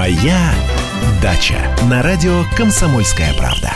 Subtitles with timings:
[0.00, 0.54] Моя
[1.22, 3.70] дача на радио Комсомольская правда.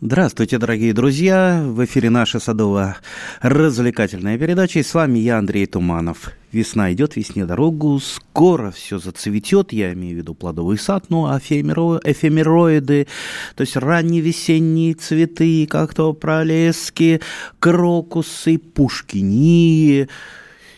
[0.00, 1.64] Здравствуйте, дорогие друзья!
[1.66, 4.78] В эфире наша садово-развлекательная передача.
[4.78, 6.30] И с вами я, Андрей Туманов.
[6.52, 11.38] Весна идет, весне дорогу, скоро все зацветет, я имею в виду плодовый сад, ну, а
[11.38, 13.08] эфемеро, эфемероиды,
[13.56, 17.20] то есть ранние весенние цветы, как то пролески,
[17.58, 20.08] крокусы, пушкини,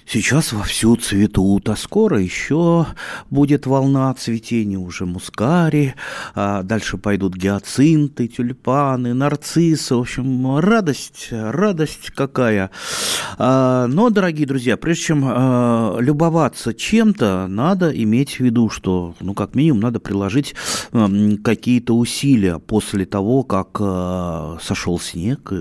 [0.09, 2.86] сейчас вовсю цветут, а скоро еще
[3.30, 5.94] будет волна цветения уже мускари,
[6.34, 12.71] а дальше пойдут гиацинты, тюльпаны, нарциссы, в общем, радость, радость какая.
[13.36, 19.34] А, но, дорогие друзья, прежде чем а, любоваться чем-то, надо иметь в виду, что, ну,
[19.34, 20.54] как минимум, надо приложить
[21.45, 25.53] какие-то усилия после того, как а, сошел снег,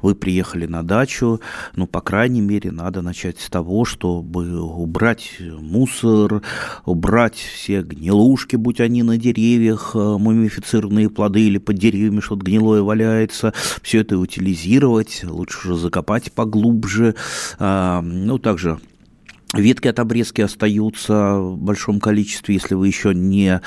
[0.00, 1.40] вы приехали на дачу,
[1.74, 6.42] ну, по крайней мере, надо начать с того, того, чтобы убрать мусор,
[6.84, 12.82] убрать все гнилушки, будь они на деревьях, э, мумифицированные плоды или под деревьями что-то гнилое
[12.82, 17.14] валяется, все это утилизировать, лучше же закопать поглубже,
[17.58, 18.78] а, ну, также
[19.56, 23.60] Ветки от обрезки остаются в большом количестве, если вы еще не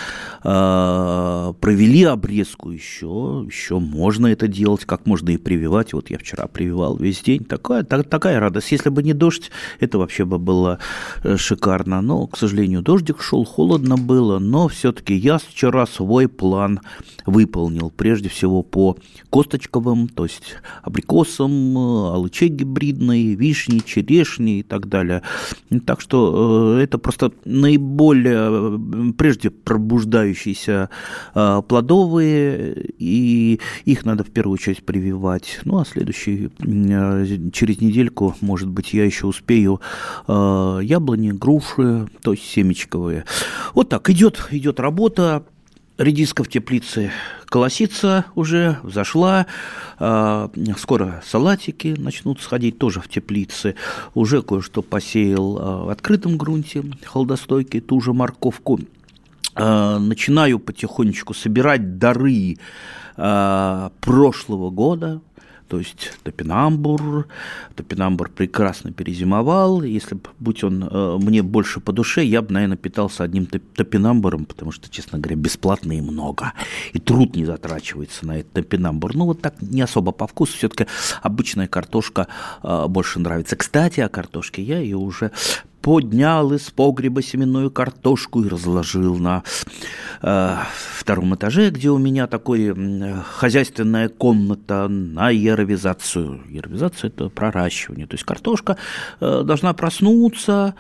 [0.44, 5.94] э, провели обрезку, еще, еще можно это делать, как можно и прививать.
[5.94, 7.46] Вот я вчера прививал весь день.
[7.46, 8.72] Такая, так, такая радость.
[8.72, 10.80] Если бы не дождь, это вообще бы было
[11.24, 12.02] э, шикарно.
[12.02, 16.82] Но, к сожалению, дождик шел, холодно было, но все-таки я вчера свой план
[17.26, 17.92] выполнил.
[17.96, 18.98] Прежде всего по
[19.30, 25.22] косточковым, то есть абрикосам, алыче гибридной, вишни, черешни и так далее
[25.80, 30.90] так что э, это просто наиболее, прежде пробуждающиеся
[31.34, 35.60] э, плодовые, и их надо в первую очередь прививать.
[35.66, 39.82] Ну, а следующий, э, через недельку, может быть, я еще успею
[40.28, 43.26] яблони, груши, то есть семечковые.
[43.74, 45.44] Вот так идет, идет работа
[45.98, 47.12] редиска в теплице
[47.48, 49.48] колосится уже, взошла.
[50.00, 53.76] А, скоро салатики начнут сходить тоже в теплице.
[54.14, 58.80] Уже кое-что посеял а, в открытом грунте, холодостойкий, ту же морковку.
[59.56, 62.58] А, начинаю потихонечку собирать дары
[63.16, 65.22] прошлого года,
[65.68, 67.28] то есть топинамбур.
[67.76, 69.84] Топинамбур прекрасно перезимовал.
[69.84, 74.46] Если бы, будь он э, мне больше по душе, я бы, наверное, питался одним топинамбуром,
[74.46, 76.54] потому что, честно говоря, бесплатно и много.
[76.94, 79.16] И труд не затрачивается на этот топинамбур.
[79.16, 80.58] Ну, вот так не особо по вкусу.
[80.58, 80.88] Все-таки
[81.22, 82.28] обычная картошка
[82.64, 83.56] э, больше нравится.
[83.56, 85.32] Кстати, о картошке я ее уже
[85.88, 89.44] поднял из погреба семенную картошку и разложил на
[90.22, 90.56] э,
[90.98, 96.42] втором этаже, где у меня такой э, хозяйственная комната на яровизацию.
[96.50, 98.06] Яровизация– это проращивание.
[98.06, 98.76] То есть картошка
[99.22, 100.76] э, должна проснуться,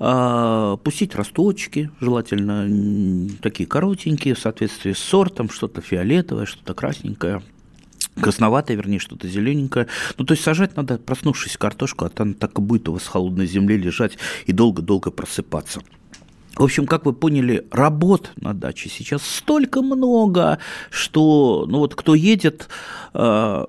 [0.00, 7.42] э, пустить росточки, желательно такие коротенькие, в соответствии с сортом, что-то фиолетовое, что-то красненькое–
[8.18, 9.86] красноватое, вернее, что-то зелененькое.
[10.16, 13.08] Ну, то есть сажать надо, проснувшись картошку, а там так и будет у вас в
[13.08, 15.80] холодной земле лежать и долго-долго просыпаться.
[16.58, 20.58] В общем, как вы поняли, работ на даче сейчас столько много,
[20.90, 22.68] что, ну вот кто едет,
[23.14, 23.64] э,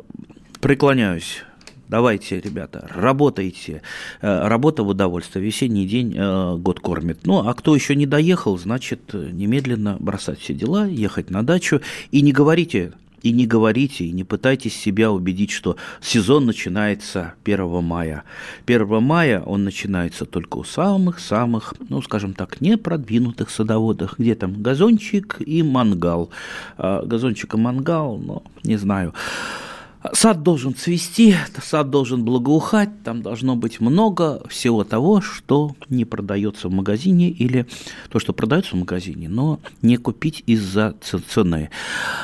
[0.60, 1.44] преклоняюсь,
[1.88, 3.84] давайте, ребята, работайте.
[4.22, 5.46] Э, работа в удовольствие.
[5.46, 7.20] Весенний день э, год кормит.
[7.26, 11.82] Ну, а кто еще не доехал, значит, немедленно бросать все дела, ехать на дачу.
[12.10, 17.84] И не говорите, и не говорите, и не пытайтесь себя убедить, что сезон начинается 1
[17.84, 18.24] мая.
[18.66, 25.38] 1 мая он начинается только у самых-самых, ну, скажем так, непродвинутых садоводов, где там газончик
[25.46, 26.30] и мангал.
[26.78, 29.14] А, газончик и мангал, ну, не знаю.
[30.14, 36.68] Сад должен цвести, сад должен благоухать, там должно быть много всего того, что не продается
[36.68, 37.66] в магазине или
[38.10, 41.70] то, что продается в магазине, но не купить из-за цены.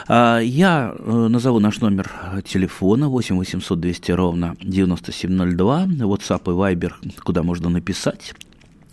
[0.08, 2.12] А, я э, назову наш номер
[2.46, 8.34] телефона 8 800 200 ровно 9702, WhatsApp и Viber, куда можно написать.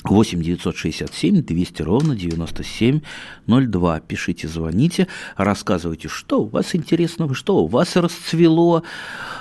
[0.04, 4.00] 8 967 200 ровно 9702.
[4.00, 8.82] Пишите, звоните, рассказывайте, что у вас интересного, что у вас расцвело,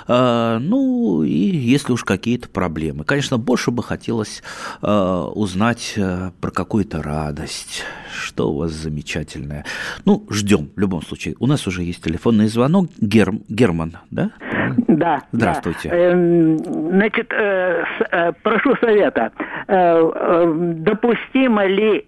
[0.06, 3.04] а, ну и если уж какие-то проблемы.
[3.04, 4.42] Конечно, больше бы хотелось
[4.80, 7.82] а, узнать а, про какую-то радость,
[8.14, 9.64] что у вас замечательное.
[10.04, 11.36] Ну, ждем в любом случае.
[11.38, 12.90] У нас уже есть телефонный звонок.
[13.00, 13.32] Гер...
[13.48, 14.30] Герман, да?
[14.40, 14.51] Да.
[15.32, 15.88] Здравствуйте.
[15.88, 15.96] Да.
[15.96, 19.32] Эм, значит, э, э, прошу совета.
[19.68, 22.04] Э, допустимо ли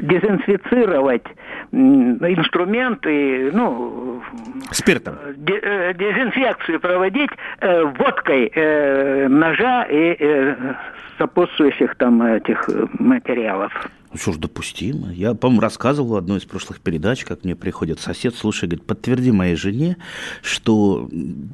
[0.00, 1.24] дезинфицировать
[1.72, 4.22] инструмент и, ну...
[4.70, 5.14] Спиртом.
[5.38, 7.30] Дезинфекцию проводить
[7.62, 8.52] водкой
[9.28, 10.54] ножа и
[11.16, 12.68] сопутствующих там этих
[12.98, 13.72] материалов.
[14.10, 15.12] Ну что ж, допустимо.
[15.12, 19.30] Я, по-моему, рассказывал в одной из прошлых передач, как мне приходит сосед, слушай, говорит, подтверди
[19.32, 19.98] моей жене,
[20.42, 21.10] что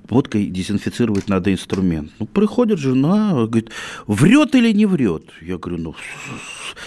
[0.08, 2.12] водкой дезинфицировать надо инструмент.
[2.20, 3.70] Ну, приходит жена, говорит,
[4.06, 5.24] врет или не врет?
[5.42, 5.94] Я говорю, ну,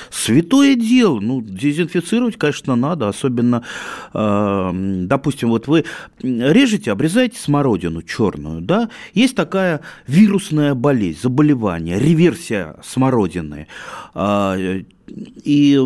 [0.10, 3.64] святое дело, ну, дезинфицировать, конечно, надо, особенно,
[4.14, 4.72] э,
[5.04, 5.84] допустим, вот вы
[6.22, 13.68] режете, обрезаете смородину черную, да, есть такая вирусная болезнь, заболевание, реверсия смородины,
[14.16, 15.80] э, и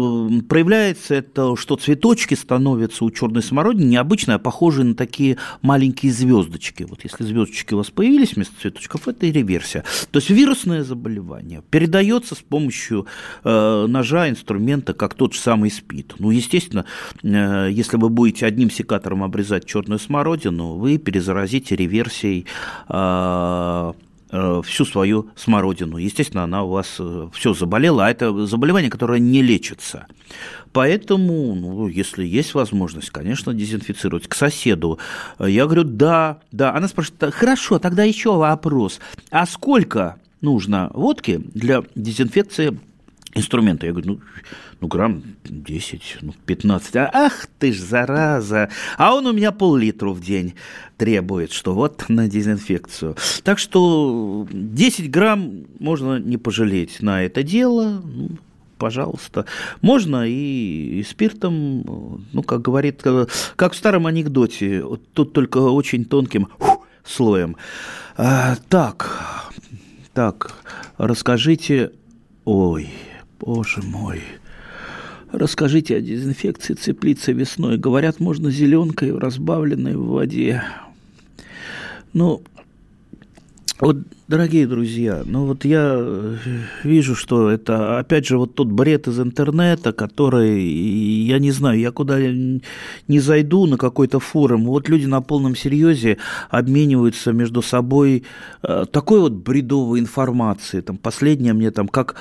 [0.50, 6.84] проявляется это, что цветочки становятся у черной смородины необычные, а похожие на такие маленькие звездочки.
[6.84, 9.84] Вот если звездочки у вас появились вместо цветочков, это и реверсия.
[10.12, 13.06] То есть вирусное заболевание передается с помощью
[13.44, 16.16] э, ножа, инструмента, как тот же самый спид.
[16.20, 16.86] Ну, естественно,
[17.24, 22.46] э, если вы будете одним секатором обрезать черную смородину, вы перезаразите реверсией
[22.90, 23.94] э,
[24.32, 25.98] всю свою смородину.
[25.98, 30.08] Естественно, она у вас э, все заболела, а это заболевание, которое не лечится.
[30.72, 34.28] Поэтому, ну, если есть возможность, конечно, дезинфицировать.
[34.28, 35.00] К соседу
[35.40, 36.74] я говорю, да, да.
[36.74, 39.00] Она спрашивает, хорошо, тогда еще вопрос.
[39.32, 42.80] А сколько нужно водки для дезинфекции
[43.36, 43.86] инструмента?
[43.86, 44.20] Я говорю, ну,
[44.80, 46.96] ну грамм 10, ну, 15.
[46.98, 48.70] А, ах ты ж, зараза!
[48.98, 50.56] А он у меня пол-литра в день
[50.98, 53.16] требует, что вот на дезинфекцию.
[53.44, 58.02] Так что 10 грамм можно не пожалеть на это дело.
[58.04, 58.30] Ну,
[58.78, 59.46] пожалуйста.
[59.82, 63.04] Можно и, и спиртом, ну, как говорит,
[63.56, 64.84] как в старом анекдоте,
[65.14, 66.48] тут только очень тонким
[67.06, 67.58] слоем.
[68.18, 69.52] А, так,
[70.14, 70.54] так,
[70.98, 71.92] расскажите...
[72.44, 72.90] Ой,
[73.42, 74.22] боже мой...
[75.32, 77.78] Расскажите о дезинфекции теплицы весной.
[77.78, 80.62] Говорят, можно зеленкой, разбавленной в воде.
[82.12, 82.42] Ну,
[83.80, 84.00] вот
[84.32, 86.38] Дорогие друзья, ну вот я э,
[86.86, 91.92] вижу, что это, опять же, вот тот бред из интернета, который, я не знаю, я
[91.92, 96.18] куда не зайду на какой-то форум, вот люди на полном серьезе
[96.50, 98.24] обмениваются между собой
[98.64, 100.82] э, такой вот бредовой информацией.
[100.82, 102.16] Там последнее мне там как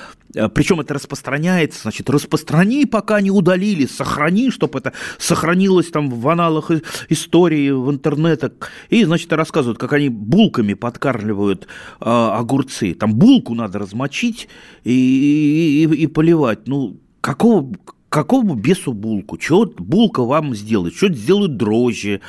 [0.54, 6.70] причем это распространяется, значит, распространи, пока не удалили, сохрани, чтобы это сохранилось там в аналах
[7.08, 8.52] истории, в интернете.
[8.90, 11.66] И, значит, рассказывают, как они булками подкармливают
[12.00, 12.94] а, огурцы.
[12.94, 14.48] Там булку надо размочить
[14.84, 16.66] и, и, и поливать.
[16.66, 17.72] Ну, какого,
[18.08, 19.38] какому бесу булку?
[19.40, 20.94] Что булка вам сделает?
[20.94, 22.20] Что сделают дрожжи?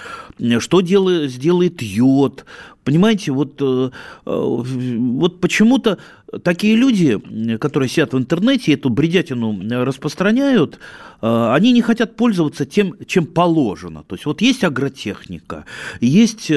[0.60, 2.46] Что делает, сделает йод?
[2.84, 3.90] Понимаете, вот, э,
[4.26, 6.00] э, вот почему-то
[6.44, 7.20] такие люди,
[7.58, 10.80] которые сидят в интернете, эту бредятину распространяют,
[11.22, 14.04] э, они не хотят пользоваться тем, чем положено.
[14.08, 15.66] То есть вот есть агротехника,
[16.00, 16.52] есть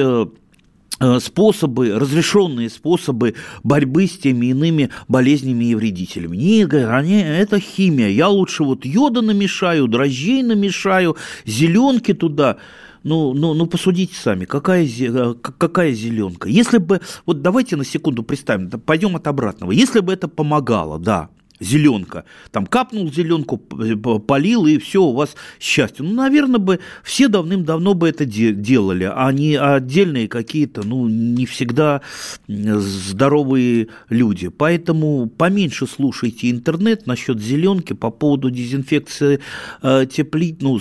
[1.19, 6.37] способы, разрешенные способы борьбы с теми иными болезнями и вредителями.
[6.37, 8.07] Не, они, это химия.
[8.07, 12.57] Я лучше вот йода намешаю, дрожжей намешаю, зеленки туда.
[13.05, 16.49] Ну, ну, ну посудите сами, какая, э, какая зеленка.
[16.49, 19.71] Если бы, вот давайте на секунду представим, пойдем от обратного.
[19.71, 21.29] Если бы это помогало, да,
[21.59, 22.25] зеленка.
[22.51, 26.03] Там капнул зеленку, полил, и все, у вас счастье.
[26.05, 31.45] Ну, наверное, бы все давным-давно бы это де- делали, а не отдельные какие-то, ну, не
[31.45, 32.01] всегда
[32.47, 34.49] здоровые люди.
[34.49, 39.39] Поэтому поменьше слушайте интернет насчет зеленки по поводу дезинфекции
[39.81, 40.79] э, теплиц, ну,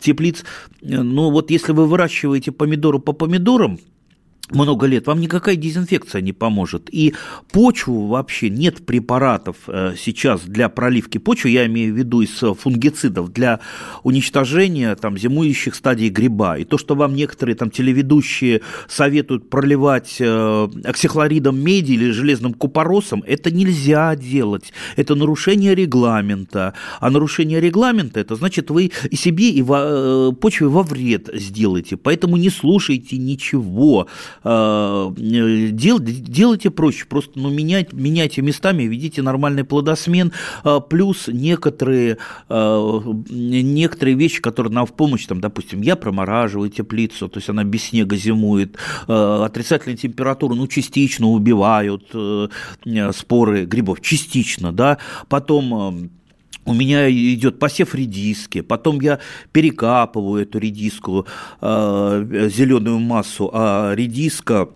[0.00, 0.44] теплиц.
[0.82, 3.78] Ну, вот если вы выращиваете помидоры по помидорам,
[4.50, 6.88] много лет, вам никакая дезинфекция не поможет.
[6.92, 7.14] И
[7.50, 13.32] почву вообще нет препаратов э, сейчас для проливки почвы, я имею в виду из фунгицидов,
[13.32, 13.60] для
[14.04, 16.58] уничтожения там, зимующих стадий гриба.
[16.58, 23.24] И то, что вам некоторые там телеведущие советуют проливать э, оксихлоридом меди или железным купоросом,
[23.26, 24.72] это нельзя делать.
[24.94, 26.74] Это нарушение регламента.
[27.00, 31.96] А нарушение регламента, это значит, вы и себе, и э, почве во вред сделаете.
[31.96, 39.64] Поэтому не слушайте ничего Э, дел, делайте проще, просто ну, менять, меняйте местами, ведите нормальный
[39.64, 40.32] плодосмен,
[40.64, 47.28] э, плюс некоторые, э, некоторые вещи, которые нам в помощь, там, допустим, я промораживаю теплицу,
[47.28, 48.76] то есть она без снега зимует,
[49.06, 52.04] отрицательная температура, ну, частично убивают
[53.14, 54.98] споры грибов, частично, да,
[55.28, 56.10] потом
[56.66, 59.20] у меня идет посев редиски, потом я
[59.52, 61.26] перекапываю эту редиску,
[61.60, 64.68] э, зеленую массу, а редиска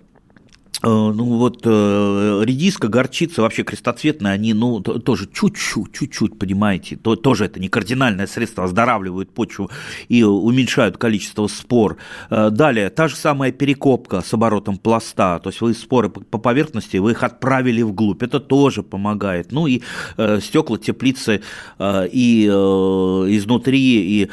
[0.82, 7.44] ну вот э, редиска, горчица, вообще крестоцветные, они, ну, тоже чуть-чуть, чуть-чуть, понимаете, то, тоже
[7.44, 9.70] это не кардинальное средство, оздоравливают почву
[10.08, 11.98] и уменьшают количество спор.
[12.30, 16.96] Э, далее, та же самая перекопка с оборотом пласта, то есть вы споры по поверхности,
[16.96, 19.52] вы их отправили вглубь, это тоже помогает.
[19.52, 19.82] Ну и
[20.40, 21.42] стекла, теплицы
[21.78, 24.30] и изнутри, и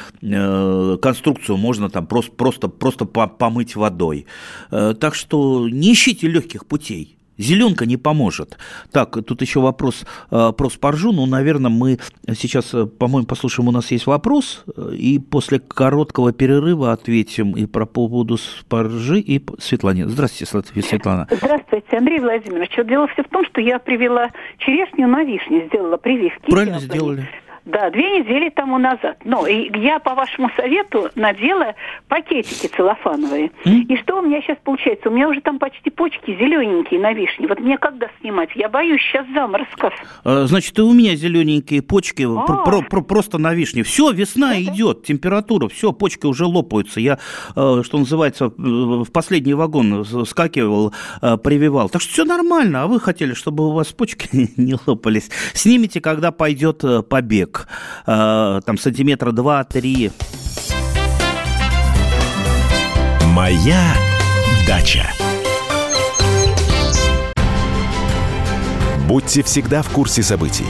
[1.02, 4.26] конструкцию можно там просто, просто, просто помыть водой.
[4.70, 7.18] Так что не ищите легких путей.
[7.38, 8.58] Зеленка не поможет.
[8.92, 11.12] Так, тут еще вопрос э, про спаржу.
[11.12, 12.00] Ну, наверное, мы
[12.34, 17.68] сейчас, э, по-моему, послушаем, у нас есть вопрос, э, и после короткого перерыва ответим и
[17.68, 20.08] про поводу спаржи, и Светлане.
[20.08, 21.28] Здравствуйте, Светлана.
[21.30, 22.72] Здравствуйте, Андрей Владимирович.
[22.88, 26.50] Дело все в том, что я привела черешню на вишню, сделала прививки.
[26.50, 27.30] Правильно сделали.
[27.68, 29.18] Да, две недели тому назад.
[29.26, 31.76] Но и я по вашему совету надела
[32.08, 33.52] пакетики целлофановые.
[33.66, 33.82] Mm?
[33.90, 35.10] И что у меня сейчас получается?
[35.10, 37.46] У меня уже там почти почки зелененькие на вишне.
[37.46, 38.50] Вот мне когда снимать?
[38.56, 39.94] Я боюсь сейчас заморозков.
[40.24, 43.84] А, значит, и у меня зелененькие почки про, про, про, просто на вишне.
[43.84, 44.64] Все, весна Это?
[44.64, 47.02] идет, температура, все, почки уже лопаются.
[47.02, 47.20] Я,
[47.54, 51.90] э, что называется, в последний вагон скакивал, э, прививал.
[51.90, 52.84] Так что все нормально.
[52.84, 55.30] А вы хотели, чтобы у вас почки не лопались.
[55.54, 57.04] Снимите, когда пойдет э,
[58.06, 60.12] э, там сантиметра два-три.
[63.34, 63.94] Моя
[64.68, 65.06] дача.
[69.08, 70.66] Будьте всегда в курсе событий.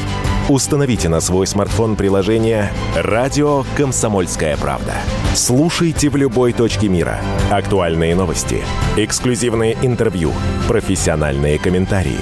[0.47, 4.93] Установите на свой смартфон приложение «Радио Комсомольская правда».
[5.33, 7.19] Слушайте в любой точке мира.
[7.51, 8.63] Актуальные новости,
[8.95, 10.31] эксклюзивные интервью,
[10.67, 12.19] профессиональные комментарии.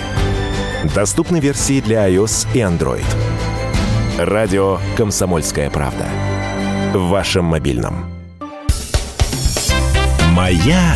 [0.95, 3.05] Доступны версии для iOS и Android.
[4.17, 6.07] Радио «Комсомольская правда».
[6.93, 8.05] В вашем мобильном.
[10.31, 10.95] «Моя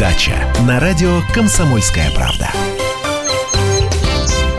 [0.00, 0.34] дача»
[0.66, 2.48] на радио «Комсомольская правда».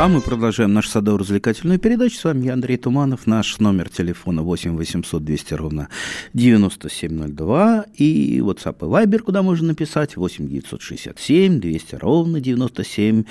[0.01, 2.15] А мы продолжаем нашу садово-развлекательную передачу.
[2.17, 3.27] С вами я, Андрей Туманов.
[3.27, 5.89] Наш номер телефона 8 800 200 ровно
[6.33, 7.85] 9702.
[7.97, 13.25] И WhatsApp и Viber, куда можно написать, 8 967 200 ровно 9702.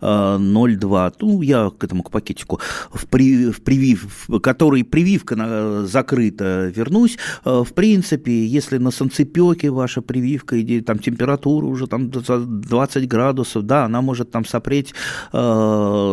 [0.00, 2.58] А, ну, я к этому к пакетику,
[2.90, 7.18] в, при, в привив, который прививка на, закрыта, вернусь.
[7.44, 13.62] А, в принципе, если на санцепёке ваша прививка, и там температура уже там 20 градусов,
[13.62, 14.92] да, она может там сопреть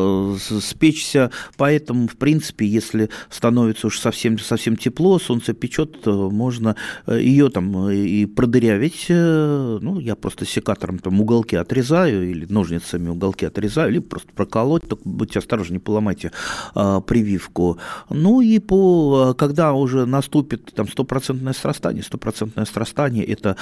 [0.04, 6.76] а, спечься, поэтому, в принципе, если становится уж совсем, совсем тепло, солнце печет, можно
[7.08, 12.46] э, ее там э, и продырявить, э, ну, я просто секатором там уголки отрезаю или
[12.46, 16.32] ножницами уголки отрезаю, или просто проколоть, только будьте осторожны, не поломайте
[16.76, 17.78] а, прививку.
[18.10, 23.56] Ну и по, когда уже наступит там стопроцентное срастание, стопроцентное срастание это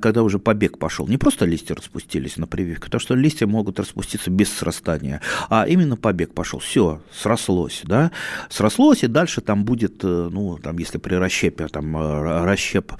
[0.00, 4.30] когда уже побег пошел, не просто листья распустились на прививку, потому что листья могут распуститься
[4.30, 6.58] без срастания, а именно побег пошел.
[6.58, 8.10] Все, срослось, да,
[8.50, 12.92] срослось, и дальше там будет, э, ну, там, если при расщепе, там, э, расщеп,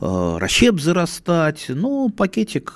[0.00, 2.74] э, расщеп зарастать, ну, пакетик,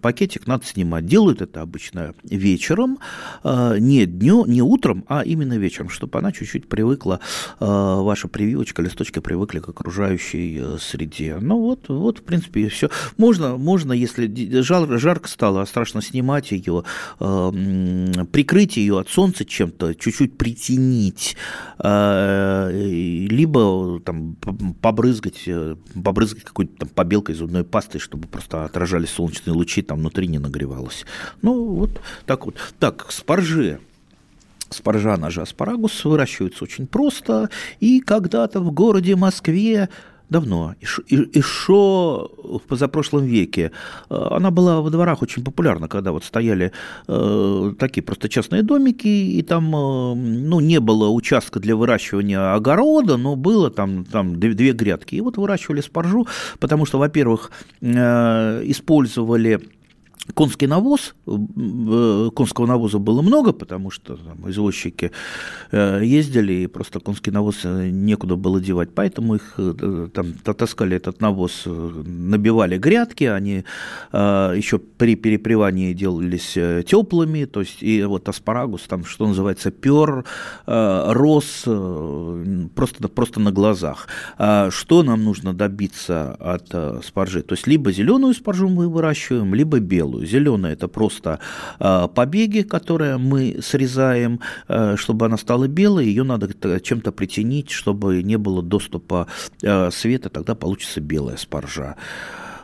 [0.00, 1.06] пакетик надо снимать.
[1.06, 2.98] Делают это обычно вечером,
[3.44, 7.20] не днем, не утром, а именно вечером, чтобы она чуть-чуть привыкла,
[7.58, 11.38] ваша прививочка, листочки привыкли к окружающей среде.
[11.40, 12.90] Ну, вот, вот, в принципе, и все.
[13.16, 16.84] Можно, можно, если жар, жарко стало, а страшно снимать ее,
[17.18, 21.36] прикрыть прикрыть ее от солнца чем-то, чуть-чуть притянить,
[21.78, 24.34] а, либо там
[24.80, 30.26] побрызгать, э, побрызгать какой-то там побелкой зубной пастой, чтобы просто отражались солнечные лучи, там внутри
[30.26, 31.04] не нагревалось.
[31.40, 32.56] Ну, вот так вот.
[32.80, 33.78] Так, спаржи.
[34.70, 37.48] Спаржа, же аспарагус, выращивается очень просто.
[37.78, 39.88] И когда-то в городе Москве
[40.32, 43.70] давно, еще в позапрошлом веке.
[44.10, 46.72] Э, она была во дворах очень популярна, когда вот стояли
[47.06, 53.16] э, такие просто частные домики, и там э, ну, не было участка для выращивания огорода,
[53.16, 55.14] но было там, там две грядки.
[55.14, 56.26] И вот выращивали спаржу,
[56.58, 59.60] потому что, во-первых, использовали
[60.34, 65.10] Конский навоз, э, конского навоза было много, потому что там, извозчики
[65.72, 69.58] э, ездили, и просто конский навоз э, некуда было девать, поэтому их
[70.14, 73.64] там таскали этот навоз, набивали грядки, они
[74.12, 76.52] еще при перепревании делались
[76.86, 80.24] теплыми, то есть и вот аспарагус, там, что называется, пер,
[80.66, 81.62] рос
[82.74, 84.06] просто, просто на глазах.
[84.38, 87.42] А что нам нужно добиться от спаржи?
[87.42, 90.26] То есть либо зеленую спаржу мы выращиваем, либо белую белую.
[90.26, 91.38] Зеленая– это просто
[91.78, 96.48] а, побеги, которые мы срезаем, а, чтобы она стала белой, ее надо
[96.80, 99.26] чем-то притянить, чтобы не было доступа
[99.64, 101.96] а, света, тогда получится белая спаржа.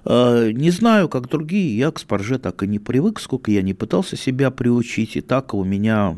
[0.05, 4.17] Не знаю, как другие, я к спарже так и не привык, сколько я не пытался
[4.17, 6.17] себя приучить, и так у меня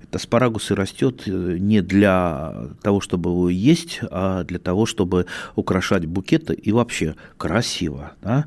[0.00, 5.26] это аспарагус и растет не для того, чтобы его есть, а для того, чтобы
[5.56, 8.12] украшать букеты и вообще красиво.
[8.22, 8.44] Да?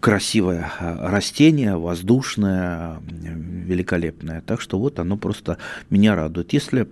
[0.00, 4.40] Красивое растение, воздушное, великолепное.
[4.40, 5.58] Так что вот оно просто
[5.90, 6.52] меня радует.
[6.52, 6.88] Если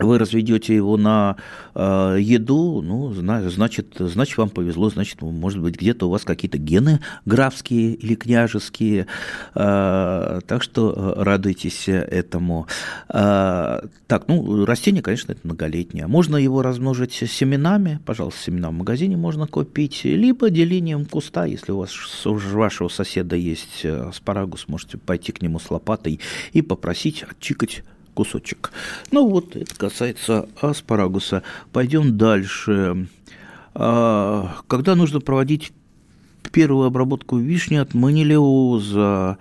[0.00, 1.36] вы разведете его на
[1.74, 7.00] э, еду, ну, значит, значит, вам повезло, значит, может быть, где-то у вас какие-то гены
[7.24, 9.06] графские или княжеские,
[9.54, 12.66] э, так что э, радуйтесь этому.
[13.08, 16.06] Э, так, ну, растение, конечно, это многолетнее.
[16.06, 21.78] Можно его размножить семенами, пожалуйста, семена в магазине можно купить, либо делением куста, если у
[21.78, 21.90] вас
[22.26, 26.20] у вашего соседа есть аспарагус, можете пойти к нему с лопатой
[26.52, 27.82] и попросить отчикать
[28.14, 28.72] кусочек.
[29.10, 31.42] Ну вот, это касается аспарагуса.
[31.72, 33.08] Пойдем дальше.
[33.74, 35.72] А, когда нужно проводить
[36.52, 39.38] первую обработку вишни от манилиоза?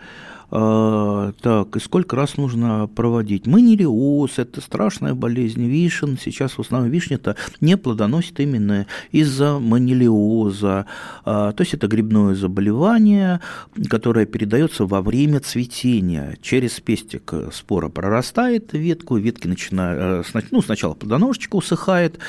[0.51, 3.45] А, так, и сколько раз нужно проводить?
[3.45, 6.17] Манилиоз– это страшная болезнь вишен.
[6.17, 10.85] Сейчас в основном вишня-то не плодоносит именно из-за манилиоза.
[11.25, 13.41] А, то есть это грибное заболевание,
[13.89, 16.37] которое передается во время цветения.
[16.41, 22.19] Через пестик спора прорастает ветку, ветки начинают, э, ну, сначала плодоножечка усыхает,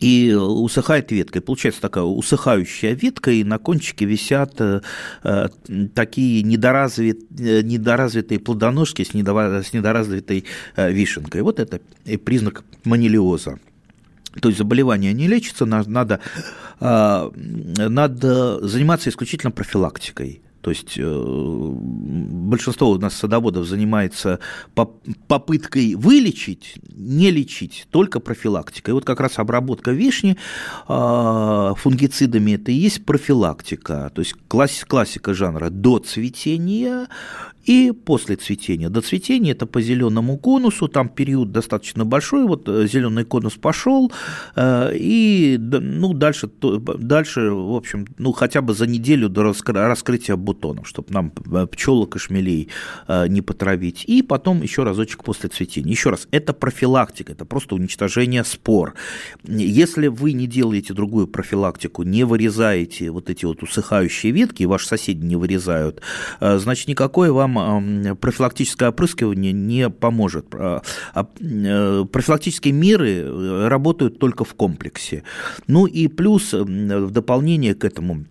[0.00, 1.38] и усыхает ветка.
[1.38, 4.80] И получается такая усыхающая ветка, и на кончике висят э,
[5.22, 5.48] э
[5.94, 10.44] такие недоразвит, э, недоразвитые плодоножки с, недо, с недоразвитой
[10.76, 11.42] вишенкой.
[11.42, 11.80] Вот это
[12.24, 13.58] признак манилиоза.
[14.40, 16.20] То есть заболевание не лечится, надо,
[16.78, 20.40] надо заниматься исключительно профилактикой.
[20.60, 21.72] То есть э,
[22.50, 24.40] большинство у нас садоводов занимается
[25.28, 28.92] попыткой вылечить, не лечить, только профилактикой.
[28.92, 30.36] И вот как раз обработка вишни
[30.88, 34.10] а, фунгицидами это и есть профилактика.
[34.14, 37.08] То есть классика жанра до цветения
[37.64, 38.88] и после цветения.
[38.88, 44.10] До цветения это по зеленому конусу, там период достаточно большой, вот э, зеленый конус пошел,
[44.56, 50.88] э, и ну, дальше, дальше, в общем, ну, хотя бы за неделю до раскрытия бутонов,
[50.88, 52.68] чтобы нам э, пчелок и шмелей
[53.28, 54.04] не потравить.
[54.06, 55.90] И потом еще разочек после цветения.
[55.90, 58.94] Еще раз, это профилактика, это просто уничтожение спор.
[59.44, 64.86] Если вы не делаете другую профилактику, не вырезаете вот эти вот усыхающие ветки, и ваши
[64.86, 66.00] соседи не вырезают,
[66.40, 67.58] значит, никакое вам
[68.20, 70.46] профилактическое опрыскивание не поможет.
[70.52, 70.82] А,
[71.14, 75.22] а, э, профилактические меры э, работают только в комплексе.
[75.66, 78.24] Ну и плюс в дополнение к этому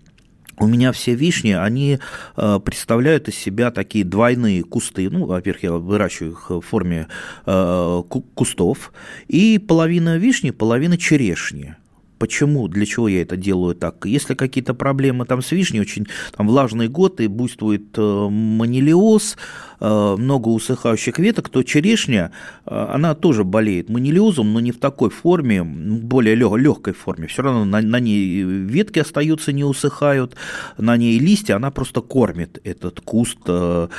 [0.58, 2.00] у меня все вишни, они
[2.36, 5.10] э, представляют из себя такие двойные кусты.
[5.10, 7.08] Ну, во-первых, я выращиваю их в форме
[7.46, 8.92] кустов.
[9.28, 11.76] И половина вишни, половина черешни.
[12.20, 14.06] Почему, для чего я это делаю так?
[14.06, 16.06] Если какие-то проблемы там с вишней, очень
[16.36, 19.38] там влажный год и буйствует э, манилиоз,
[19.82, 22.32] Э, много усыхающих веток, то черешня,
[22.66, 27.28] э, она тоже болеет манилиозом, но не в такой форме, более легкой форме.
[27.28, 30.36] Все равно на, на ней ветки остаются, не усыхают,
[30.78, 33.90] на ней листья, она просто кормит этот куст, то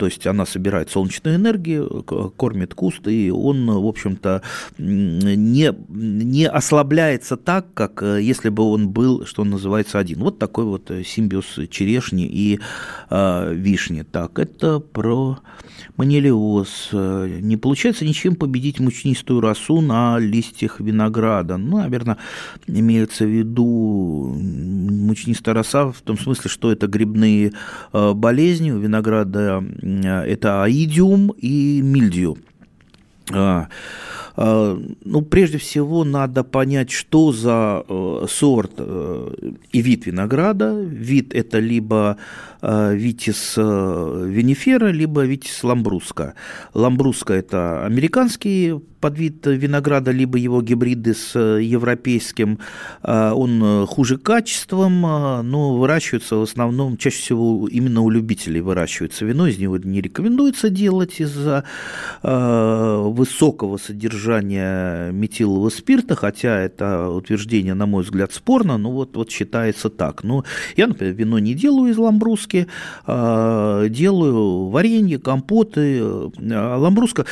[0.00, 2.04] есть она собирает солнечную энергию,
[2.36, 4.42] кормит куст, и он, в общем-то,
[4.78, 10.20] не, не ослабляется так, как если бы он был, что называется, один.
[10.20, 12.60] Вот такой вот симбиоз черешни и
[13.10, 14.02] вишни.
[14.02, 15.38] Так, это про
[15.96, 16.90] манилиоз.
[16.92, 21.56] Не получается ничем победить мучнистую росу на листьях винограда.
[21.56, 22.18] Ну, наверное,
[22.66, 27.52] имеется в виду мучнистая роса в том смысле, что это грибные
[27.92, 29.62] э, болезни у винограда.
[29.82, 32.38] Это аидиум и мильдию.
[34.36, 40.80] А, ну, прежде всего, надо понять, что за э, сорт э, и вид винограда.
[40.80, 42.16] Вид– это либо
[42.62, 46.34] витис винифера, либо витис ламбруска.
[46.74, 52.60] Ламбруска– это американский подвид винограда, либо его гибриды с э, европейским,
[53.02, 59.24] э, он э, хуже качеством, но выращивается в основном, чаще всего именно у любителей выращивается
[59.24, 61.64] вино, из него не рекомендуется делать из-за
[62.22, 69.90] высокого содержания метилового спирта, хотя это утверждение, на мой взгляд, спорно, но вот, вот считается
[69.90, 70.22] так.
[70.22, 70.44] Но
[70.76, 72.68] я, например, вино не делаю из ламбруски,
[73.06, 76.02] делаю варенье, компоты.
[76.04, 77.26] Ламбруска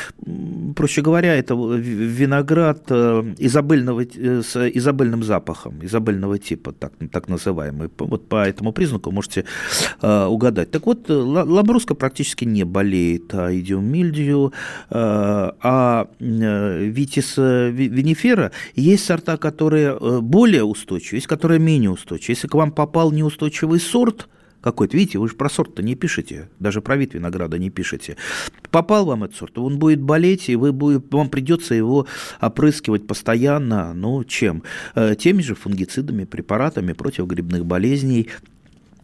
[0.75, 7.91] проще говоря, это виноград э, изобильного, э, с изобильным запахом, изобильного типа, так, так называемый.
[7.99, 9.45] Вот по этому признаку можете
[10.03, 10.71] угадать.
[10.71, 14.53] Так вот, ламбруска практически не болеет аидиум мильдию,
[14.91, 22.33] а витис винифера есть сорта, которые более устойчивы, есть которые менее устойчивы.
[22.33, 24.29] Если к вам попал неустойчивый сорт–
[24.61, 24.97] какой-то.
[24.97, 28.17] Видите, вы же про сорт-то не пишете, даже про вид винограда не пишете.
[28.71, 32.07] Попал вам этот сорт, он будет болеть, и вы будет, вам придется его
[32.41, 34.63] опрыскивать постоянно, ну, чем?
[34.95, 38.29] Э, теми же фунгицидами, препаратами против грибных болезней,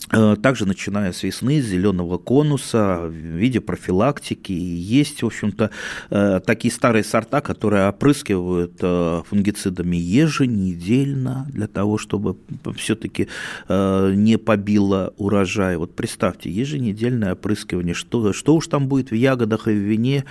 [0.08, 4.52] также начиная с весны, с зеленого конуса, в виде профилактики.
[4.52, 5.70] Есть, в общем-то,
[6.10, 12.36] э, такие старые сорта, которые опрыскивают э, фунгицидами еженедельно для того, чтобы
[12.76, 13.28] все-таки
[13.68, 15.76] не побило урожай.
[15.76, 20.24] Вот представьте, еженедельное опрыскивание, что, что уж там будет в ягодах и в вине,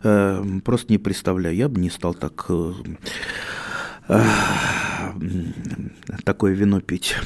[0.00, 1.56] просто не представляю.
[1.56, 2.50] Я бы не стал так
[6.24, 7.16] такое вино пить.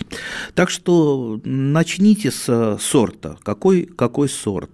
[0.54, 3.36] Так что начните с сорта.
[3.42, 4.70] Какой, какой сорт?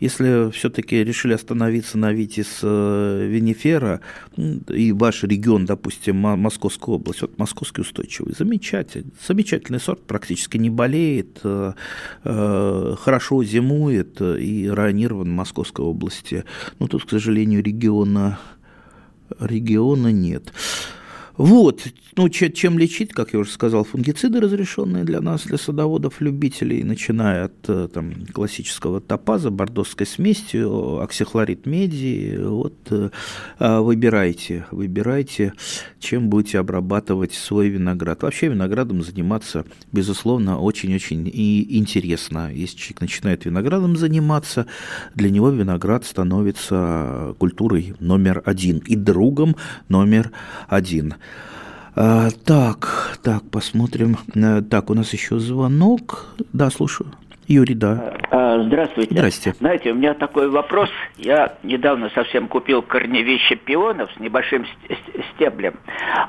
[0.00, 4.00] Если все-таки решили остановиться на Витис э, Винифера
[4.36, 11.40] и ваш регион, допустим, Московская область, вот московский устойчивый, замечательный, замечательный сорт, практически не болеет,
[11.44, 11.72] э,
[12.24, 16.44] э, хорошо зимует и районирован в Московской области.
[16.78, 18.38] Но тут, к сожалению, региона
[19.38, 20.52] региона нет.
[21.40, 27.46] Вот, ну, чем лечить, как я уже сказал, фунгициды, разрешенные для нас, для садоводов-любителей, начиная
[27.46, 30.62] от э, там, классического топаза, бордосской смеси,
[31.02, 33.08] оксихлорид меди, вот, э,
[33.58, 35.54] а, выбирайте, выбирайте,
[35.98, 38.22] чем будете обрабатывать свой виноград.
[38.22, 42.52] Вообще виноградом заниматься, безусловно, очень-очень и интересно.
[42.52, 44.66] Если человек начинает виноградом заниматься,
[45.14, 49.56] для него виноград становится культурой номер один и другом
[49.88, 50.32] номер
[50.68, 51.14] один.
[51.94, 54.18] А, так, так, посмотрим.
[54.34, 56.26] Э, так, у нас еще звонок.
[56.52, 57.12] Да, слушаю.
[57.50, 58.14] Юрий, да.
[58.30, 59.12] А, здравствуйте.
[59.12, 59.54] Здрасте.
[59.58, 60.88] Знаете, у меня такой вопрос.
[61.16, 64.64] Я недавно совсем купил корневище пионов с небольшим
[65.34, 65.74] стеблем.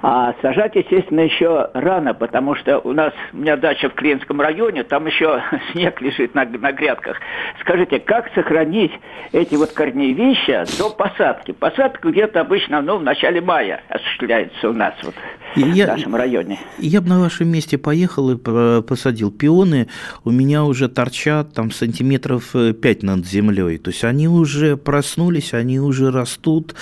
[0.02, 4.84] А сажать, естественно, еще рано, потому что у нас, у меня дача в Клинском районе,
[4.84, 7.18] там еще снег лежит на, на грядках.
[7.60, 8.92] Скажите, как сохранить
[9.32, 11.52] эти вот корневища до посадки?
[11.52, 15.14] Посадка где-то обычно, ну, в начале мая осуществляется у нас вот
[15.56, 16.58] я, в нашем районе.
[16.80, 19.88] Я бы на вашем месте поехал и посадил пионы.
[20.24, 23.78] У меня уже торчат торчат там сантиметров 5 э, над землей.
[23.78, 26.74] То есть они уже проснулись, они уже растут.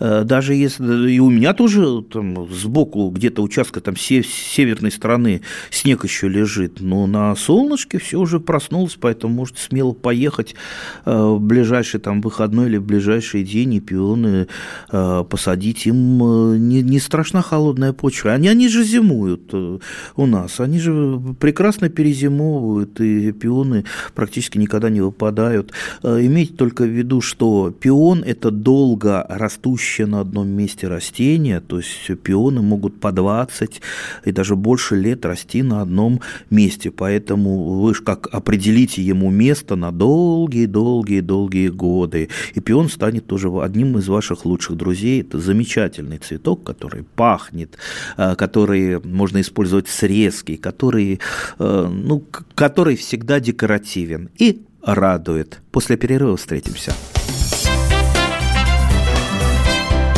[0.00, 1.12] Э, даже если...
[1.12, 6.80] И у меня тоже там сбоку где-то участка там северной стороны снег еще лежит.
[6.80, 10.56] Но на солнышке все уже проснулось, поэтому можете смело поехать
[11.04, 14.48] э, в ближайший там выходной или в ближайший день и пионы
[14.88, 15.86] посадить.
[15.86, 18.32] Им не, не страшна холодная почва.
[18.32, 20.60] Они, они же зимуют у нас.
[20.60, 25.72] Они же прекрасно перезимовывают, и пионы пионы практически никогда не выпадают.
[26.02, 31.78] Э, имейте только в виду, что пион– это долго растущее на одном месте растение, то
[31.78, 33.80] есть пионы могут по 20
[34.24, 39.76] и даже больше лет расти на одном месте, поэтому вы же как определите ему место
[39.76, 45.22] на долгие-долгие-долгие годы, и пион станет тоже одним из ваших лучших друзей.
[45.22, 47.76] Это замечательный цветок, который пахнет,
[48.16, 51.20] э, который можно использовать срезки, который,
[51.58, 52.22] э, ну,
[52.54, 55.62] который всегда декоративный декоративен и радует.
[55.72, 56.92] После перерыва встретимся.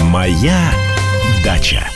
[0.03, 0.73] Моя
[1.45, 1.89] дача.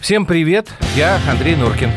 [0.00, 1.90] Всем привет, я Андрей Нуркин.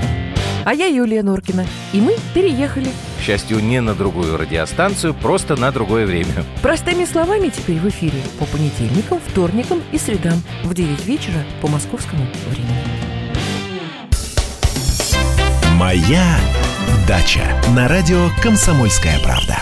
[0.65, 1.65] А я Юлия Нуркина.
[1.93, 2.89] И мы переехали.
[3.19, 6.45] К счастью, не на другую радиостанцию, просто на другое время.
[6.61, 12.25] Простыми словами теперь в эфире по понедельникам, вторникам и средам в 9 вечера по московскому
[12.49, 13.13] времени.
[15.75, 16.37] Моя
[17.07, 19.59] Дача на радио «Комсомольская правда».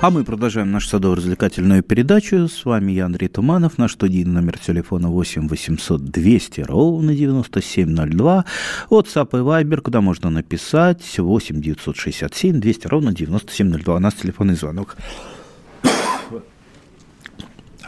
[0.00, 2.46] А мы продолжаем нашу садово-развлекательную передачу.
[2.46, 3.78] С вами я, Андрей Туманов.
[3.78, 8.44] Наш студийный номер телефона 8 800 200 ровно 9702.
[8.90, 13.96] WhatsApp и Viber, куда можно написать 8 967 200 ровно 9702.
[13.96, 14.96] У нас телефонный звонок.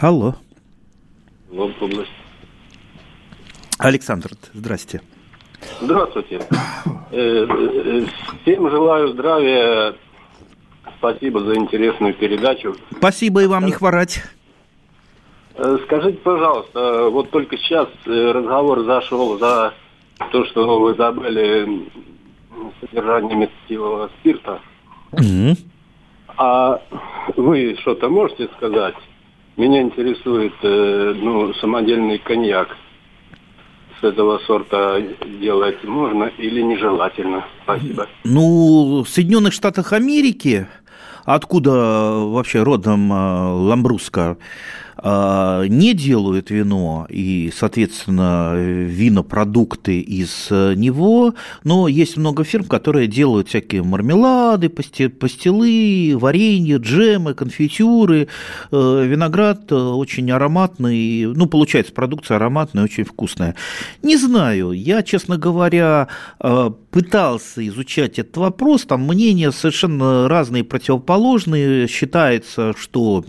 [0.01, 0.35] Алло.
[3.79, 5.01] Александр, здрасте.
[5.81, 6.41] Здравствуйте.
[7.13, 8.07] Э, э,
[8.43, 9.95] всем желаю здравия.
[10.99, 12.77] Спасибо за интересную передачу.
[12.97, 14.23] Спасибо и вам не хворать.
[15.57, 19.75] Э, скажите, пожалуйста, вот только сейчас разговор зашел за
[20.31, 21.89] то, что вы забыли
[22.81, 24.61] содержание метилового спирта.
[25.13, 25.59] Mm-hmm.
[26.37, 26.81] А
[27.37, 28.95] вы что-то можете сказать?
[29.57, 32.77] Меня интересует ну, самодельный коньяк.
[34.01, 34.99] С этого сорта
[35.41, 37.45] делать можно или нежелательно?
[37.65, 38.07] Спасибо.
[38.25, 40.67] Ну, в Соединенных Штатах Америки,
[41.25, 44.39] откуда вообще родом э, Ламбруска,
[45.03, 51.35] не делают вино и, соответственно, винопродукты из э, него,
[51.65, 58.29] но есть много фирм, которые делают всякие мармелады, пастилы, варенье, джемы, конфитюры.
[58.71, 63.55] Э, виноград э, очень ароматный, ну, получается, продукция ароматная, очень вкусная.
[64.03, 66.09] Не знаю, я, честно говоря,
[66.91, 71.89] пытался изучать этот вопрос, там мнения совершенно разные, противоположные.
[71.89, 73.25] Считается, что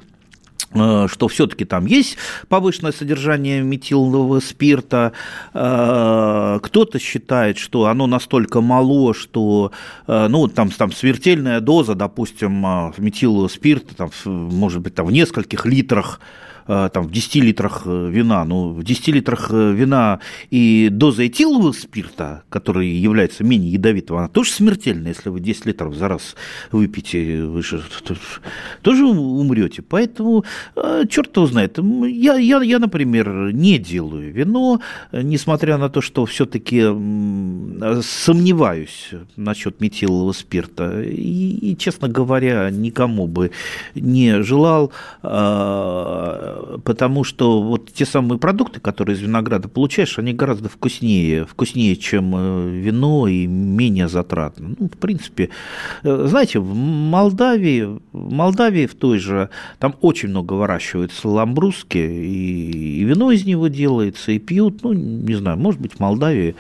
[0.74, 5.14] что все-таки там есть повышенное содержание метилового спирта.
[5.54, 9.72] Э, кто-то считает, что оно настолько мало, что
[10.08, 12.62] э, ну, там, там смертельная доза, допустим,
[12.98, 18.10] метилового спирта, там, может быть, там, в нескольких литрах Э, там, в 10 литрах э,
[18.10, 20.20] вина, ну, в 10 литрах э, вина
[20.50, 25.96] и доза этилового спирта, который является менее ядовитым, она тоже смертельна, если вы 10 литров
[25.96, 26.36] за раз
[26.72, 27.82] выпьете, вы же
[28.82, 29.82] тоже умрете.
[29.82, 30.46] Поэтому
[31.10, 31.78] черт его знает.
[31.78, 36.82] Я, я, я, например, не делаю вино, несмотря на то, что все-таки
[38.02, 41.02] сомневаюсь насчет метилового спирта.
[41.02, 43.52] И, и, честно говоря, никому бы
[43.96, 44.92] не желал
[46.84, 52.34] потому что вот те самые продукты, которые из винограда получаешь, они гораздо вкуснее, вкуснее, чем
[52.36, 54.76] э, вино и менее затратно.
[54.78, 55.50] Ну, в принципе,
[56.04, 63.02] э, знаете, в Молдавии, в Молдавии в той же, там очень много выращивается ламбруски, и,
[63.02, 66.56] и вино из него делается, и пьют, ну, не знаю, может быть, в Молдавии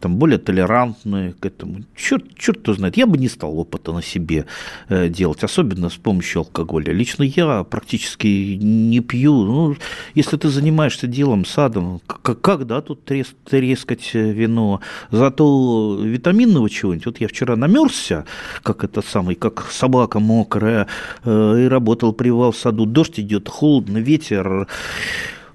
[0.00, 1.84] там более толерантны к этому.
[1.96, 4.46] Черт, черт кто знает, я бы не стал опыта на себе
[4.88, 6.92] э, делать, особенно с помощью алкоголя.
[6.92, 9.76] Лично я практически не пью ну,
[10.14, 14.80] если ты занимаешься делом, садом, когда тут трес, трескать э, вино?
[15.10, 17.06] Зато витаминного чего-нибудь.
[17.06, 18.24] Вот я вчера намерзся,
[18.62, 20.86] как это самый, как собака мокрая,
[21.24, 22.86] э, и работал привал в саду.
[22.86, 24.66] Дождь идет, холодно, ветер.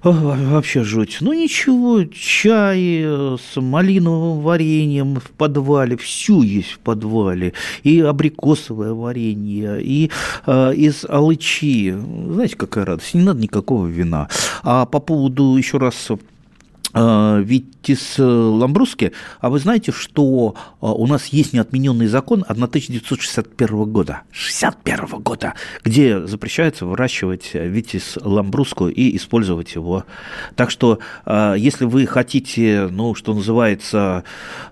[0.02, 1.18] Вообще жуть.
[1.20, 7.52] Ну ничего, чай э, с малиновым вареньем в подвале, все есть в подвале.
[7.84, 10.10] И абрикосовое варенье, и
[10.46, 11.92] э, из алычи.
[11.92, 14.28] Знаете, какая радость, не надо никакого вина.
[14.64, 16.18] А по поводу, еще раз а,
[16.94, 25.22] Витис Ламбруски, а вы знаете, что а, у нас есть неотмененный закон 1961 года, 61
[25.22, 30.04] года, где запрещается выращивать Витис Ламбруску и использовать его.
[30.54, 34.24] Так что, если вы хотите, ну, что называется,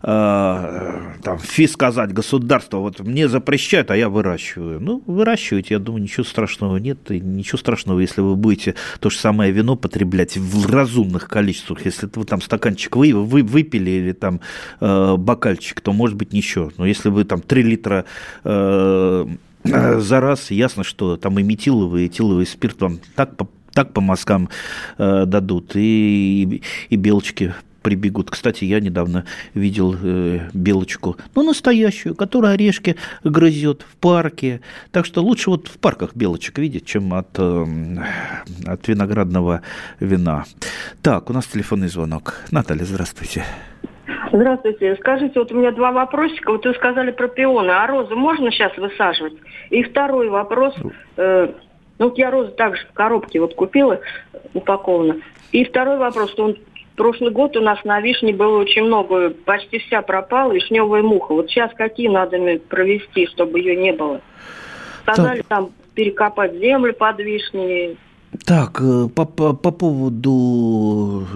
[0.03, 4.81] там, фи сказать государство, вот мне запрещают, а я выращиваю.
[4.81, 9.19] Ну, выращивайте, я думаю, ничего страшного нет, и ничего страшного, если вы будете то же
[9.19, 14.41] самое вино потреблять в разумных количествах, если вы там стаканчик вы, вы выпили или там
[14.81, 16.71] э, бокальчик, то может быть ничего.
[16.77, 18.05] Но если вы там 3 литра
[18.45, 19.27] э,
[19.65, 23.31] за раз, ясно, что там и метиловый, и этиловый спирт вам так
[23.73, 24.49] так по мазкам
[24.99, 28.31] э, дадут, и, и белочки прибегут.
[28.31, 34.61] Кстати, я недавно видел э, белочку, ну, настоящую, которая орешки грызет в парке.
[34.93, 37.67] Так что лучше вот в парках белочек видеть, чем от, э,
[38.67, 39.63] от виноградного
[40.01, 40.45] вина.
[41.03, 42.35] Так, у нас телефонный звонок.
[42.51, 43.45] Наталья, здравствуйте.
[44.33, 44.97] Здравствуйте.
[44.97, 46.53] Скажите, вот у меня два вопросика.
[46.53, 49.35] Вот вы сказали про пионы, а розы можно сейчас высаживать?
[49.71, 50.75] И второй вопрос.
[51.17, 51.53] Э,
[51.99, 54.01] ну, вот я розы также в коробке вот купила,
[54.55, 55.17] упаковано.
[55.53, 56.57] И второй вопрос, что он
[57.01, 61.33] Прошлый год у нас на вишне было очень много, почти вся пропала, вишневая муха.
[61.33, 62.37] Вот сейчас какие надо
[62.69, 64.21] провести, чтобы ее не было?
[65.05, 67.97] Сказали там перекопать землю под вишней,
[68.45, 71.27] так, э, по, по, по поводу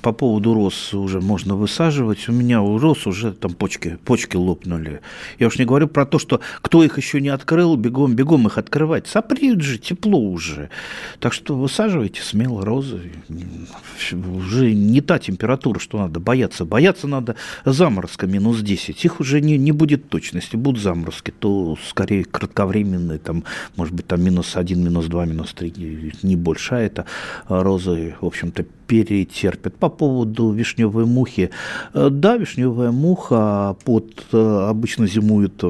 [0.00, 2.28] по поводу роз уже можно высаживать.
[2.28, 5.00] У меня у роз уже там почки, почки лопнули.
[5.38, 8.56] Я уж не говорю про то, что кто их еще не открыл, бегом, бегом их
[8.56, 9.06] открывать.
[9.06, 10.70] Сопреют же, тепло уже.
[11.20, 13.12] Так что высаживайте смело розы.
[14.12, 16.64] Уже не та температура, что надо бояться.
[16.64, 19.04] Бояться надо заморозка минус 10.
[19.04, 20.56] Их уже не, не будет точности.
[20.56, 23.44] Будут заморозки, то скорее кратковременные, там,
[23.76, 27.06] может быть, там минус 1, минус 2, минус 3 небольшая, это
[27.48, 29.76] розы, в общем-то, перетерпят.
[29.76, 31.50] По поводу вишневой мухи.
[31.94, 35.62] Э, да, вишневая муха под э, обычно зимует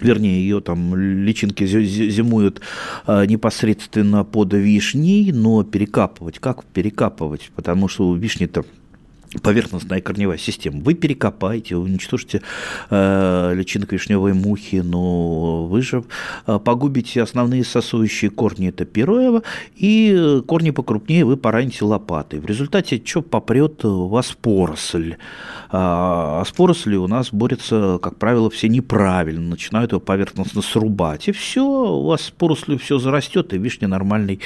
[0.00, 2.60] вернее, ее там личинки зимуют
[3.06, 8.64] э, непосредственно под вишней, но перекапывать, как перекапывать, потому что у вишни-то
[9.40, 10.80] поверхностная корневая система.
[10.82, 12.42] Вы перекопаете, уничтожите
[12.90, 16.04] э, личинок вишневой мухи, но вы же
[16.46, 19.42] э, погубите основные сосующие корни, это первое,
[19.74, 22.40] и корни покрупнее вы пораните лопатой.
[22.40, 25.16] В результате что попрет у вас поросль.
[25.70, 31.28] А, а с порослью у нас борются, как правило, все неправильно, начинают его поверхностно срубать,
[31.28, 34.40] и все, у вас с порослью все зарастет, и вишни нормальной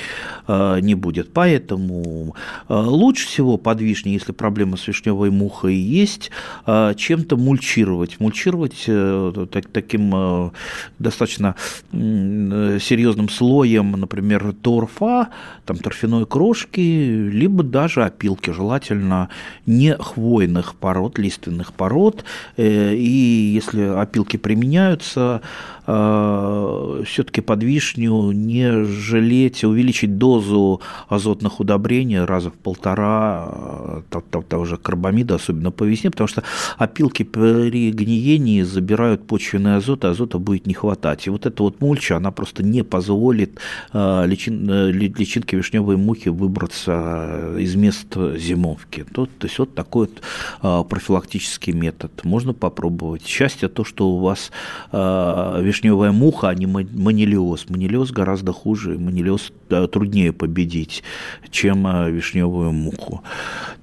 [0.46, 1.32] э, не будет.
[1.32, 2.36] Поэтому
[2.68, 6.30] э, лучше всего под вишней, если проблема с вишневой мухой есть,
[6.64, 8.20] а, чем-то мульчировать.
[8.20, 10.50] Мульчировать э, таким э,
[10.98, 11.54] достаточно
[11.92, 15.28] серьезным слоем, например, торфа,
[15.64, 19.28] там торфяной крошки, либо даже опилки, желательно
[19.66, 22.24] не хвойных пород, лиственных пород.
[22.56, 25.42] Э, и если опилки применяются,
[25.86, 34.02] все-таки под вишню не жалеть, увеличить дозу азотных удобрений раза в полтора
[34.48, 36.42] того же карбамида, особенно по весне, потому что
[36.76, 41.26] опилки при гниении забирают почвенный азот, а азота будет не хватать.
[41.26, 43.58] И вот эта вот мульча, она просто не позволит
[43.92, 49.04] э, личин, э, личинке вишневой мухи выбраться из мест зимовки.
[49.12, 50.22] То, то есть вот такой вот
[50.62, 52.12] э, профилактический метод.
[52.24, 53.26] Можно попробовать.
[53.26, 54.50] Счастье то, что у вас
[54.92, 57.68] вишневая муха, а не манилиоз.
[57.68, 59.52] Манилиоз гораздо хуже, манилиоз
[59.92, 61.02] труднее победить,
[61.50, 63.22] чем вишневую муху.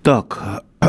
[0.01, 0.63] Так,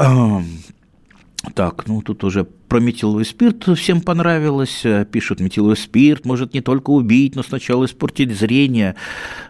[1.55, 4.81] так, ну тут уже про метиловый спирт всем понравилось.
[4.85, 8.97] Э, пишут, метиловый спирт может не только убить, но сначала испортить зрение.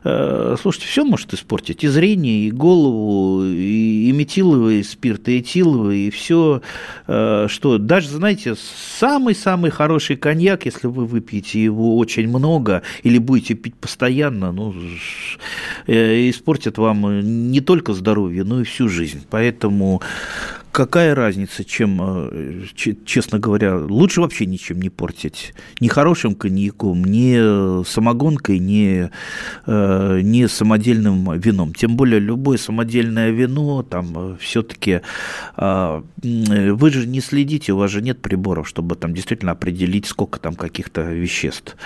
[0.03, 1.85] Э, слушайте, все может испортить.
[1.85, 6.61] И зрение, и голову, и, и метиловый спирт, и этиловый, и все.
[7.07, 8.57] Э, что даже, знаете,
[8.99, 14.75] самый-самый хороший коньяк, если вы выпьете его очень много или будете пить постоянно, ну,
[15.87, 19.25] испортит вам не только здоровье, но и всю жизнь.
[19.31, 20.03] Поэтому
[20.75, 22.31] какая разница, чем
[23.07, 25.55] честно говоря, лучше вообще ничем не портить.
[25.81, 29.09] Ни хорошим коньяком, ни самогонкой, ни,
[29.67, 31.73] э, ни самодельным вином.
[31.75, 35.03] Тем более любое самодельное вино, там э, все-таки
[35.57, 40.41] э, вы же не следите, у вас же нет приборов, чтобы там действительно определить, сколько
[40.41, 41.77] там каких-то веществ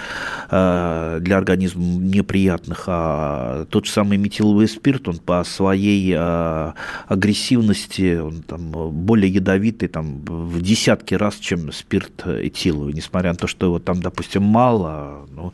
[0.49, 2.85] для организма неприятных.
[2.87, 10.21] А тот же самый метиловый спирт, он по своей агрессивности, он там более ядовитый, там
[10.25, 15.27] в десятки раз, чем спирт этиловый, несмотря на то, что его там, допустим, мало.
[15.31, 15.53] Ну,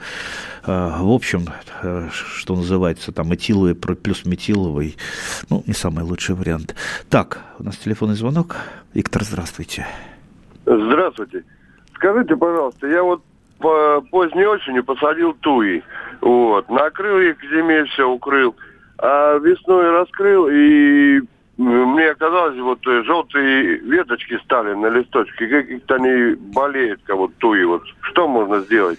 [0.67, 1.47] э, в общем,
[1.83, 4.97] э, что называется, там этиловый плюс метиловый,
[5.51, 6.75] ну, не самый лучший вариант.
[7.09, 8.57] Так, у нас телефонный звонок.
[8.93, 9.87] Виктор, здравствуйте.
[10.67, 11.45] Здравствуйте.
[11.95, 13.23] Скажите, пожалуйста, я вот
[13.59, 15.83] по поздней осенью посадил туи.
[16.21, 16.69] Вот.
[16.69, 18.55] Накрыл их к зиме, все укрыл.
[18.99, 21.21] А весной раскрыл и
[21.57, 27.64] мне казалось, вот э, желтые веточки стали на листочке, как-то они болеют, как вот туи.
[27.64, 28.99] Вот что можно сделать?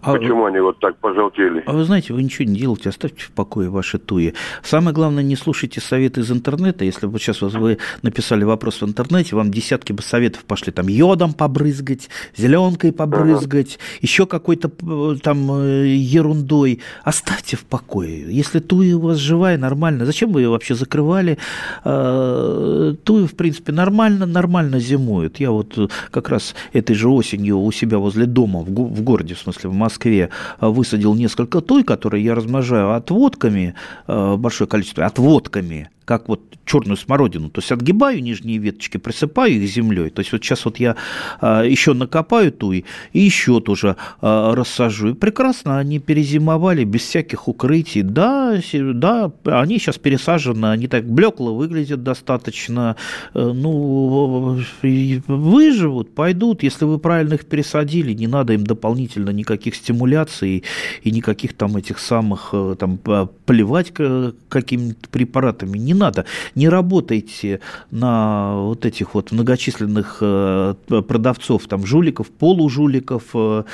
[0.00, 1.62] А, Почему они вот так пожелтели?
[1.66, 4.34] А вы знаете, вы ничего не делаете, оставьте в покое ваши туи.
[4.62, 6.84] Самое главное, не слушайте советы из интернета.
[6.84, 10.72] Если бы сейчас вы написали вопрос в интернете, вам десятки бы советов пошли.
[10.72, 13.98] Там йодом побрызгать, зеленкой побрызгать, ага.
[14.02, 16.80] еще какой-то э, там э, ерундой.
[17.02, 18.26] Оставьте в покое.
[18.28, 20.06] Если туи у вас живая, нормально.
[20.06, 21.38] Зачем вы ее вообще закрывали?
[21.84, 25.40] А, туи, в принципе, нормально, нормально зимуют.
[25.40, 29.47] Я вот э, как раз этой же осенью у себя возле дома в городе, в
[29.52, 30.30] смысле в Москве,
[30.60, 33.74] э, высадил несколько той, которые я размножаю отводками,
[34.06, 37.50] э, большое количество, отводками, как вот черную смородину.
[37.50, 40.08] То есть отгибаю нижние веточки, присыпаю их землей.
[40.08, 40.96] То есть вот сейчас вот я
[41.40, 45.08] а, еще накопаю ту и, еще тоже а, рассажу.
[45.08, 48.00] И прекрасно они перезимовали без всяких укрытий.
[48.00, 52.96] Да, да, они сейчас пересажены, они так блекло выглядят достаточно.
[53.34, 54.62] Э, ну,
[55.26, 56.62] выживут, пойдут.
[56.62, 60.64] Если вы правильно их пересадили, не надо им дополнительно никаких стимуляций
[61.02, 62.98] и никаких там этих самых э, там
[63.44, 65.76] поливать какими-то препаратами.
[65.76, 66.24] Не надо.
[66.54, 73.64] Не работайте на вот этих вот многочисленных э, продавцов, там, жуликов, полужуликов, э,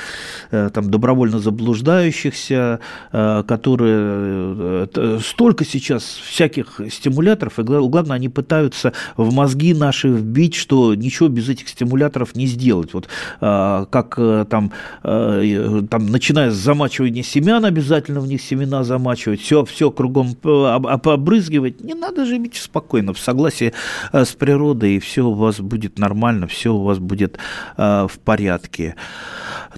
[0.51, 2.79] э, там, добровольно заблуждающихся,
[3.11, 4.87] которые
[5.21, 11.49] столько сейчас всяких стимуляторов, и главное, они пытаются в мозги наши вбить, что ничего без
[11.49, 12.93] этих стимуляторов не сделать.
[12.93, 13.07] Вот
[13.39, 14.15] как
[14.49, 21.81] там, там начиная с замачивания семян, обязательно в них семена замачивать, все, все кругом обрызгивать.
[21.81, 23.73] Не надо надо, живите спокойно, в согласии
[24.11, 27.37] с природой, и все у вас будет нормально, все у вас будет
[27.77, 28.95] в порядке.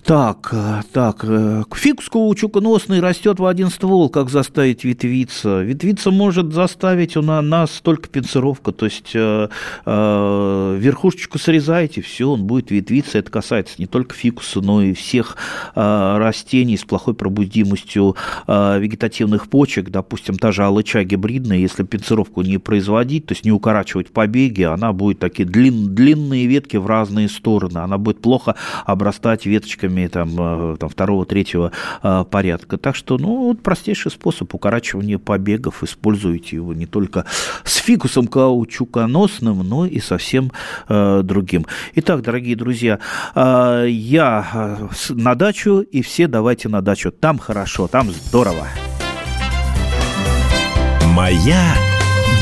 [0.06, 0.54] Так,
[0.94, 1.26] так,
[1.76, 5.62] фикус каучуконосный растет в один ствол, как заставить ветвиться?
[5.62, 9.16] Ветвиться может заставить у нас только пенсировка, то есть
[9.86, 15.36] верхушечку срезаете, все, он будет ветвиться, это касается не только фикуса, но и всех
[15.76, 18.16] растений с плохой пробудимостью
[18.48, 21.84] вегетативных почек, допустим, та же алыча гибридная, если
[22.28, 26.86] пенсировку не производить, то есть не укорачивать побеги, она будет такие длин, длинные ветки в
[26.86, 28.56] разные стороны, она будет плохо
[28.86, 31.72] обрастать веточками там, э, там второго, третьего
[32.04, 32.78] э, порядка.
[32.78, 37.26] Так что, ну, вот простейший способ укорачивания побегов, используйте его не только
[37.64, 40.52] с фикусом каучуконосным, но и совсем
[40.90, 41.66] э, другим.
[41.96, 43.00] Итак, дорогие друзья,
[43.36, 47.12] э, я э, на дачу, и все давайте на дачу.
[47.12, 48.68] Там хорошо, там здорово.
[51.18, 51.74] Моя